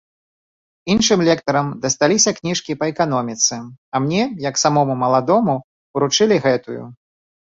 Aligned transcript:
Іншым 0.93 1.19
лектарам 1.27 1.67
дасталіся 1.83 2.31
кніжкі 2.37 2.71
па 2.79 2.85
эканоміцы, 2.93 3.55
а 3.61 3.95
мне, 4.05 4.23
як 4.49 4.55
самому 4.63 4.93
маладому, 5.05 5.55
уручылі 6.01 6.35
гэтую. 6.47 6.83